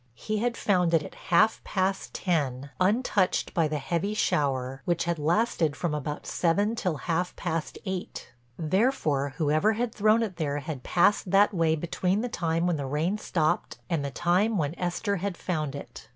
[0.15, 5.19] He had found it at half past ten, untouched by the heavy shower, which had
[5.19, 8.31] lasted from about seven till half past eight.
[8.57, 12.87] Therefore, whoever had thrown it there had passed that way between the time when the
[12.87, 16.09] rain stopped and the time when Esther had found it.